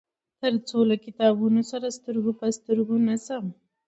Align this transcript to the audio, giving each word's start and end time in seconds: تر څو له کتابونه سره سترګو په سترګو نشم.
تر 0.39 0.53
څو 0.67 0.79
له 0.89 0.95
کتابونه 1.05 1.61
سره 1.71 1.87
سترګو 1.97 2.31
په 2.39 2.47
سترګو 2.57 2.95
نشم. 3.07 3.45